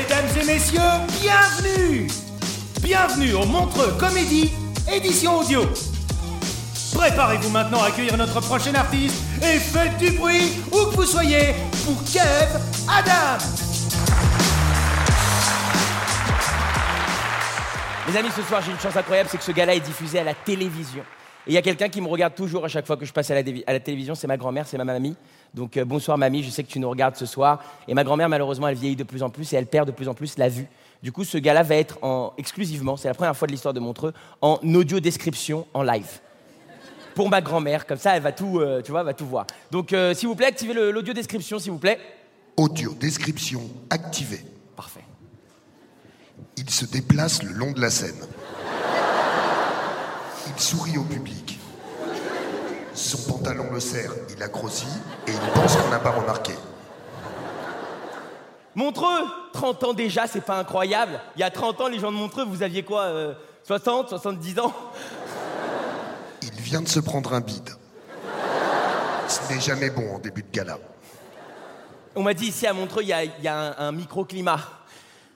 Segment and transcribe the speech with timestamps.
[0.00, 0.80] Mesdames et messieurs,
[1.20, 2.06] bienvenue
[2.80, 4.50] Bienvenue au Montreux Comédie,
[4.90, 5.64] édition audio.
[6.94, 11.54] Préparez-vous maintenant à accueillir notre prochain artiste et faites du bruit où que vous soyez
[11.84, 12.48] pour Kev
[12.88, 13.44] Adam
[18.08, 20.24] Les amis, ce soir, j'ai une chance incroyable, c'est que ce gala est diffusé à
[20.24, 21.04] la télévision.
[21.46, 23.30] Et il y a quelqu'un qui me regarde toujours à chaque fois que je passe
[23.30, 25.16] à la, dévi- à la télévision, c'est ma grand-mère, c'est ma mamie.
[25.54, 27.62] Donc euh, bonsoir mamie, je sais que tu nous regardes ce soir.
[27.88, 30.08] Et ma grand-mère, malheureusement, elle vieillit de plus en plus et elle perd de plus
[30.08, 30.66] en plus la vue.
[31.02, 33.80] Du coup, ce gala va être en, exclusivement, c'est la première fois de l'histoire de
[33.80, 36.20] Montreux, en audio description en live.
[37.14, 39.46] Pour ma grand-mère, comme ça, elle va tout, euh, tu vois, elle va tout voir.
[39.70, 41.98] Donc, euh, s'il vous plaît, activez l'audio description, s'il vous plaît.
[42.56, 44.44] Audio description activée.
[44.76, 45.04] Parfait.
[46.58, 48.20] Il se déplace le long de la scène.
[50.56, 51.58] Il sourit au public.
[52.94, 54.86] Son pantalon le serre, il a grossi
[55.26, 56.52] et il pense qu'on n'a pas remarqué.
[58.74, 61.20] Montreux 30 ans déjà, c'est pas incroyable.
[61.36, 64.58] Il y a 30 ans, les gens de Montreux, vous aviez quoi euh, 60, 70
[64.60, 64.72] ans?
[66.42, 67.70] Il vient de se prendre un bide.
[69.28, 70.78] Ce n'est jamais bon en début de gala.
[72.16, 74.58] On m'a dit ici à Montreux, il y a, il y a un, un microclimat.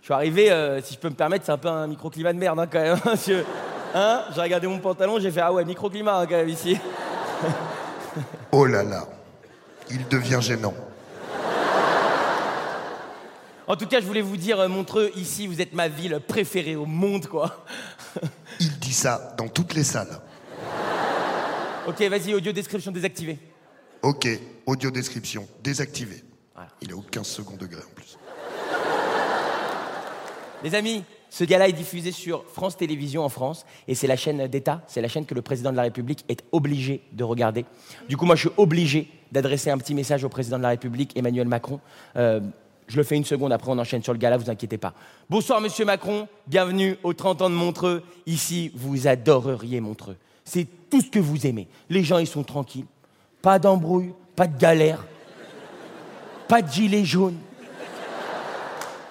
[0.00, 2.38] Je suis arrivé, euh, si je peux me permettre, c'est un peu un microclimat de
[2.38, 2.96] merde hein, quand même.
[3.04, 3.44] hein, monsieur.
[3.94, 6.78] Hein j'ai regardé mon pantalon, j'ai fait ah ouais, microclimat hein, quand même ici.
[8.52, 9.06] Oh là là,
[9.88, 10.74] il devient gênant.
[13.68, 16.74] En tout cas, je voulais vous dire, euh, Montreux, ici, vous êtes ma ville préférée
[16.74, 17.64] au monde, quoi.
[18.58, 20.18] Il dit ça dans toutes les salles.
[21.86, 23.38] ok, vas-y, audio description désactivée.
[24.02, 24.26] Ok,
[24.66, 26.24] audio description désactivé.
[26.52, 26.70] Voilà.
[26.80, 28.18] Il est au 15 second degré en plus.
[30.64, 34.48] Les amis, ce gala est diffusé sur France Télévisions en France et c'est la chaîne
[34.48, 37.64] d'État, c'est la chaîne que le président de la République est obligé de regarder.
[38.08, 41.16] Du coup, moi, je suis obligé d'adresser un petit message au président de la République,
[41.16, 41.78] Emmanuel Macron.
[42.16, 42.40] Euh,
[42.88, 44.92] je le fais une seconde, après on enchaîne sur le gala, vous inquiétez pas.
[45.30, 48.02] Bonsoir, monsieur Macron, bienvenue aux 30 ans de Montreux.
[48.26, 50.16] Ici, vous adoreriez Montreux.
[50.44, 51.68] C'est tout ce que vous aimez.
[51.88, 52.86] Les gens, ils sont tranquilles.
[53.40, 55.06] Pas d'embrouille, pas de galère,
[56.48, 57.38] pas de gilets jaunes.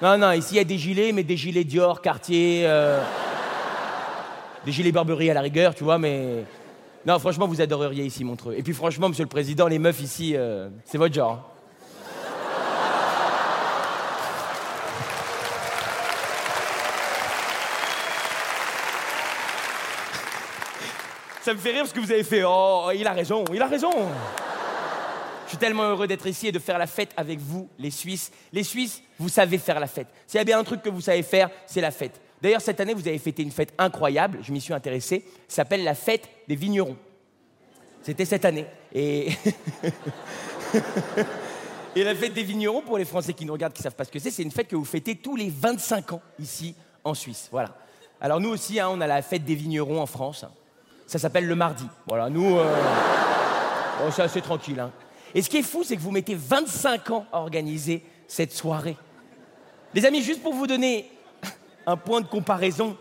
[0.01, 3.01] Non, non, ici il y a des gilets, mais des gilets Dior, Cartier, euh,
[4.65, 6.45] des gilets Burberry à la rigueur, tu vois, mais.
[7.05, 8.55] Non, franchement, vous adoreriez ici Montreux.
[8.57, 11.31] Et puis franchement, monsieur le président, les meufs ici, euh, c'est votre genre.
[11.31, 11.43] hein.
[21.41, 23.67] Ça me fait rire parce que vous avez fait Oh, il a raison, il a
[23.67, 23.91] raison.
[25.49, 28.31] Je suis tellement heureux d'être ici et de faire la fête avec vous, les Suisses.
[28.53, 30.05] Les Suisses, vous savez faire la fête.
[30.27, 32.21] S'il y a bien un truc que vous savez faire, c'est la fête.
[32.39, 35.83] D'ailleurs, cette année, vous avez fêté une fête incroyable, je m'y suis intéressé, ça s'appelle
[35.83, 36.95] la fête des vignerons.
[38.03, 38.67] C'était cette année.
[38.93, 39.29] Et...
[41.95, 44.11] la fête des vignerons, pour les Français qui nous regardent, qui ne savent pas ce
[44.11, 47.49] que c'est, c'est une fête que vous fêtez tous les 25 ans ici en Suisse.
[47.51, 47.75] Voilà.
[48.21, 50.45] Alors nous aussi, hein, on a la fête des vignerons en France.
[51.07, 51.87] Ça s'appelle le mardi.
[52.05, 52.75] Voilà, nous, euh...
[54.05, 54.79] oh, c'est assez tranquille.
[54.79, 54.91] hein.
[55.35, 58.97] Et ce qui est fou, c'est que vous mettez 25 ans à organiser cette soirée.
[59.93, 61.09] Les amis, juste pour vous donner
[61.85, 62.97] un point de comparaison,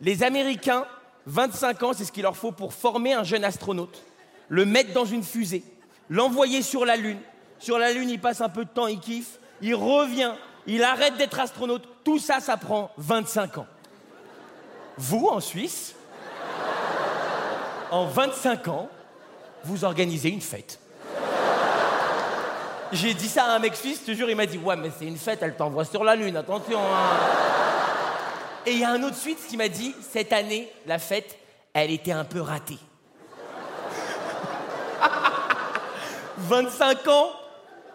[0.00, 0.86] les Américains,
[1.26, 4.02] 25 ans, c'est ce qu'il leur faut pour former un jeune astronaute,
[4.48, 5.62] le mettre dans une fusée,
[6.08, 7.18] l'envoyer sur la Lune.
[7.58, 10.34] Sur la Lune, il passe un peu de temps, il kiffe, il revient,
[10.66, 11.88] il arrête d'être astronaute.
[12.04, 13.66] Tout ça, ça prend 25 ans.
[14.98, 15.94] Vous, en Suisse,
[17.90, 18.88] en 25 ans,
[19.64, 20.81] vous organisez une fête.
[22.92, 25.06] J'ai dit ça à un mec suisse, je te il m'a dit Ouais, mais c'est
[25.06, 26.78] une fête, elle t'envoie sur la Lune, attention.
[26.78, 27.16] hein.
[28.66, 31.38] Et il y a un autre suisse qui m'a dit Cette année, la fête,
[31.72, 32.78] elle était un peu ratée.
[36.36, 37.30] 25 ans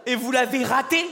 [0.07, 1.07] et vous l'avez raté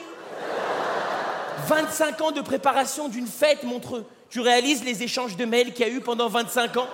[1.67, 4.05] 25 ans de préparation d'une fête, Montreux.
[4.29, 6.87] Tu réalises les échanges de mails qu'il y a eu pendant 25 ans?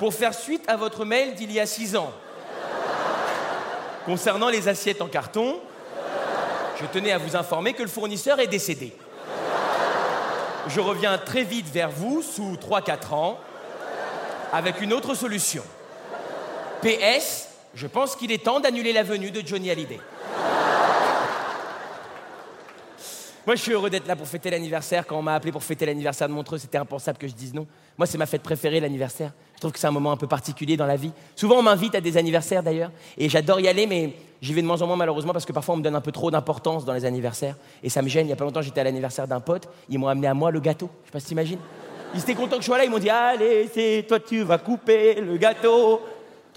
[0.00, 2.12] Pour faire suite à votre mail d'il y a 6 ans.
[4.06, 5.60] Concernant les assiettes en carton,
[6.80, 8.92] je tenais à vous informer que le fournisseur est décédé.
[10.68, 13.38] Je reviens très vite vers vous, sous 3-4 ans,
[14.52, 15.62] avec une autre solution.
[16.82, 19.98] PS, je pense qu'il est temps d'annuler la venue de Johnny Hallyday.
[23.48, 25.06] Moi, je suis heureux d'être là pour fêter l'anniversaire.
[25.06, 27.66] Quand on m'a appelé pour fêter l'anniversaire de Montreux, c'était impensable que je dise non.
[27.96, 29.32] Moi, c'est ma fête préférée, l'anniversaire.
[29.54, 31.12] Je trouve que c'est un moment un peu particulier dans la vie.
[31.34, 34.12] Souvent, on m'invite à des anniversaires d'ailleurs, et j'adore y aller, mais
[34.42, 36.12] j'y vais de moins en moins malheureusement parce que parfois, on me donne un peu
[36.12, 38.26] trop d'importance dans les anniversaires, et ça me gêne.
[38.26, 40.50] Il y a pas longtemps, j'étais à l'anniversaire d'un pote, ils m'ont amené à moi
[40.50, 40.90] le gâteau.
[41.04, 41.60] Je sais pas si t'imagines.
[42.14, 44.58] Ils étaient contents que je sois là, ils m'ont dit Allez, c'est toi, tu vas
[44.58, 46.02] couper le gâteau.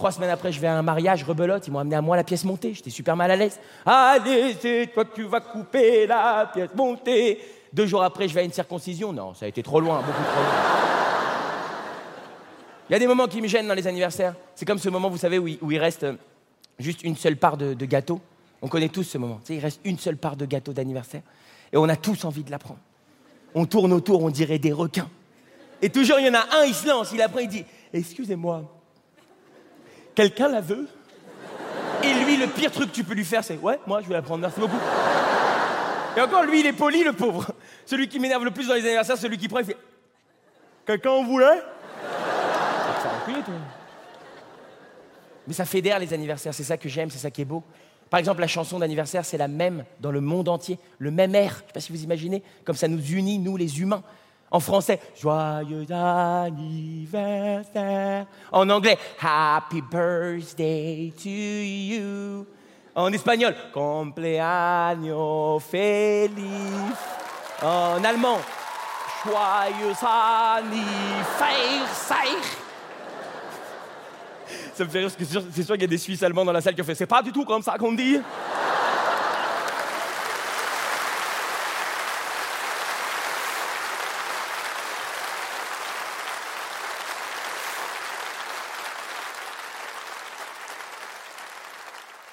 [0.02, 2.24] Trois semaines après, je vais à un mariage, rebelote, ils m'ont amené à moi la
[2.24, 2.74] pièce montée.
[2.74, 3.60] J'étais super mal à l'aise.
[3.86, 7.38] Allez, c'est toi que tu vas couper la pièce montée.
[7.72, 9.14] Deux jours après, je vais à une circoncision.
[9.14, 10.54] Non, ça a été trop loin, beaucoup trop loin.
[12.90, 14.34] Il y a des moments qui me gênent dans les anniversaires.
[14.56, 16.16] C'est comme ce moment, vous savez, où il, reste euh,
[16.80, 18.20] juste une seule part de, gâteau.
[18.64, 19.40] On connaît tous ce moment.
[19.50, 21.22] Il reste une seule part de gâteau d'anniversaire.
[21.72, 22.80] Et on a tous envie de la prendre.
[23.54, 25.10] On tourne autour, on dirait des requins.
[25.80, 28.81] Et toujours, il y en a un, il se lance, il apprend, il dit Excusez-moi,
[30.16, 30.88] quelqu'un la veut?
[32.04, 34.16] Et lui, le pire truc que tu peux lui faire, c'est Ouais, moi, je vais
[34.16, 34.80] la prendre, merci beaucoup.
[36.18, 37.52] Et encore, lui, il est poli, le pauvre.
[37.86, 39.78] Celui qui m'énerve le plus dans les anniversaires, celui qui prend, il fait
[40.86, 41.62] Quelqu'un en voulait?
[45.48, 47.64] Mais ça fédère les anniversaires, c'est ça que j'aime, c'est ça qui est beau.
[48.10, 51.52] Par exemple, la chanson d'anniversaire, c'est la même dans le monde entier, le même air.
[51.52, 54.04] Je ne sais pas si vous imaginez, comme ça nous unit, nous les humains.
[54.54, 57.16] En français, joyeux anniversaire.
[58.52, 62.46] En anglais, happy birthday to you.
[62.94, 66.98] En espagnol, compleaños feliz.
[67.64, 68.40] En allemand,
[69.24, 70.68] joyeux anniversaire.
[74.74, 75.24] Ça me fait rire parce que
[75.54, 77.06] c'est sûr qu'il y a des Suisses allemands dans la salle qui ont fait c'est
[77.06, 78.20] pas du tout comme ça qu'on dit.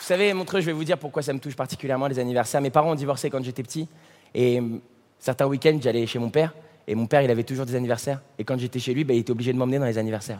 [0.09, 2.63] Savez, Montreux, je vais vous dire pourquoi ça me touche particulièrement les anniversaires.
[2.63, 3.87] Mes parents ont divorcé quand j'étais petit.
[4.35, 4.81] Et hum,
[5.19, 6.55] certains week-ends, j'allais chez mon père.
[6.87, 8.23] Et mon père, il avait toujours des anniversaires.
[8.39, 10.39] Et quand j'étais chez lui, ben, il était obligé de m'emmener dans les anniversaires.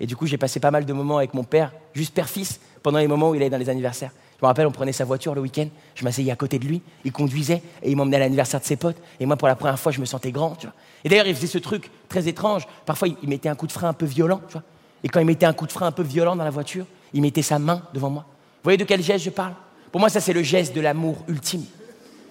[0.00, 2.98] Et du coup, j'ai passé pas mal de moments avec mon père, juste père-fils, pendant
[2.98, 4.12] les moments où il allait dans les anniversaires.
[4.38, 6.80] Je me rappelle, on prenait sa voiture le week-end, je m'asseyais à côté de lui,
[7.04, 8.96] il conduisait et il m'emmenait à l'anniversaire de ses potes.
[9.20, 10.56] Et moi, pour la première fois, je me sentais grand.
[11.04, 12.66] Et d'ailleurs, il faisait ce truc très étrange.
[12.86, 14.40] Parfois, il mettait un coup de frein un peu violent.
[15.04, 17.20] Et quand il mettait un coup de frein un peu violent dans la voiture, il
[17.20, 18.24] mettait sa main devant moi.
[18.62, 19.54] Voyez de quel geste je parle?
[19.90, 21.64] Pour moi, ça, c'est le geste de l'amour ultime.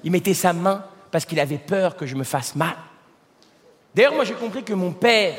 [0.03, 2.75] Il mettait sa main parce qu'il avait peur que je me fasse mal.
[3.93, 5.35] D'ailleurs, moi, j'ai compris que mon père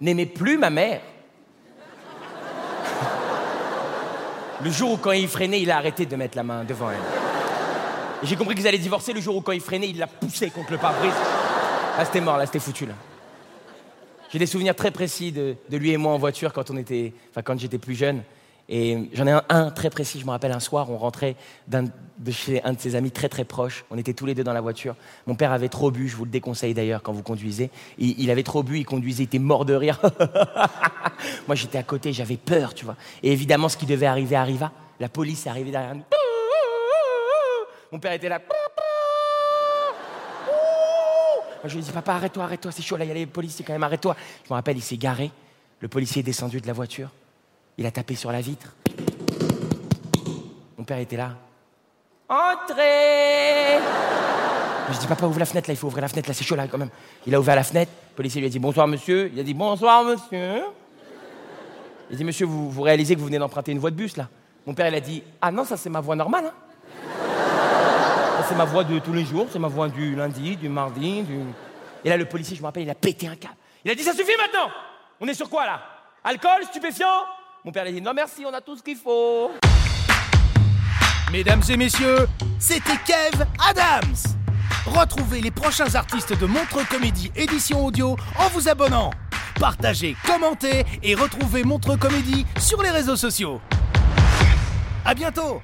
[0.00, 1.00] n'aimait plus ma mère.
[4.62, 6.96] Le jour où, quand il freinait, il a arrêté de mettre la main devant elle.
[8.22, 10.72] J'ai compris qu'ils allaient divorcer le jour où, quand il freinait, il l'a poussé contre
[10.72, 11.12] le pare-brise.
[11.98, 12.94] Là, c'était mort, là, c'était foutu, là.
[14.30, 17.12] J'ai des souvenirs très précis de, de lui et moi en voiture quand on était,
[17.44, 18.22] quand j'étais plus jeune.
[18.68, 21.36] Et j'en ai un, très précis, je me rappelle un soir, on rentrait
[21.68, 21.86] de
[22.32, 23.84] chez un de ses amis très très proche.
[23.90, 24.96] On était tous les deux dans la voiture.
[25.26, 27.70] Mon père avait trop bu, je vous le déconseille d'ailleurs quand vous conduisez.
[27.98, 30.00] Il, il avait trop bu, il conduisait, il était mort de rire.
[31.46, 32.96] Moi j'étais à côté, j'avais peur, tu vois.
[33.22, 34.72] Et évidemment, ce qui devait arriver arriva.
[34.98, 36.04] La police est arrivée derrière nous.
[37.92, 38.40] Mon père était là.
[41.64, 43.64] Je lui ai dit, papa, arrête-toi, arrête-toi, c'est chaud, là, il y a les policiers
[43.64, 44.16] quand même, arrête-toi.
[44.44, 45.30] Je me rappelle, il s'est garé.
[45.80, 47.10] Le policier est descendu de la voiture.
[47.78, 48.74] Il a tapé sur la vitre.
[50.78, 51.32] Mon père était là.
[52.28, 53.78] Entrez
[54.92, 56.56] Je dis, papa, ouvre la fenêtre, là, il faut ouvrir la fenêtre, là, c'est chaud,
[56.56, 56.90] là, quand même.
[57.26, 57.92] Il a ouvert la fenêtre.
[58.12, 59.30] Le policier lui a dit, bonsoir, monsieur.
[59.32, 60.62] Il a dit, bonsoir, monsieur.
[62.08, 64.16] Il a dit, monsieur, vous, vous réalisez que vous venez d'emprunter une voie de bus,
[64.16, 64.28] là
[64.64, 66.54] Mon père, il a dit, ah non, ça, c'est ma voie normale, hein.
[68.38, 71.22] Ça, c'est ma voix de tous les jours, c'est ma voix du lundi, du mardi,
[71.22, 71.40] du...
[72.04, 73.56] Et là, le policier, je me rappelle, il a pété un câble.
[73.84, 74.72] Il a dit, ça suffit maintenant
[75.20, 75.82] On est sur quoi, là?
[76.24, 77.06] Alcool, stupéfiant
[77.66, 79.50] Mon père, a dit, non merci, on a tout ce qu'il faut.
[81.32, 82.28] Mesdames et messieurs,
[82.60, 84.14] c'était Kev Adams.
[84.86, 89.10] Retrouvez les prochains artistes de Montreux Comédie édition audio en vous abonnant.
[89.58, 93.60] Partagez, commentez et retrouvez Montreux Comédie sur les réseaux sociaux.
[95.04, 95.60] À bientôt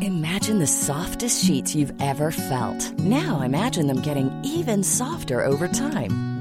[0.00, 2.98] Imagine the softest sheets you've ever felt.
[2.98, 6.31] Now imagine them getting even softer over time.